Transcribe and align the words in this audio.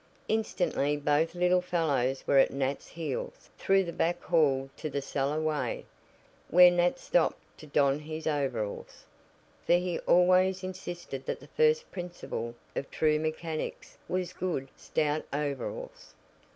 Instantly 0.27 0.97
both 0.97 1.35
little 1.35 1.61
fellows 1.61 2.25
were 2.25 2.39
at 2.39 2.49
Nat's 2.49 2.87
heels, 2.87 3.51
through 3.59 3.83
the 3.83 3.93
back 3.93 4.19
hall 4.23 4.67
to 4.75 4.89
the 4.89 4.99
cellar 4.99 5.39
way, 5.39 5.85
where 6.49 6.71
Nat 6.71 6.97
stopped 6.97 7.37
to 7.59 7.67
don 7.67 7.99
his 7.99 8.25
overalls, 8.25 9.05
for 9.63 9.73
he 9.73 9.99
always 10.07 10.63
insisted 10.63 11.27
that 11.27 11.39
the 11.39 11.49
first 11.49 11.91
principle 11.91 12.55
of 12.75 12.89
true 12.89 13.19
mechanics 13.19 13.95
was 14.07 14.33
"good, 14.33 14.69
stout 14.75 15.23
overalls." 15.31 16.15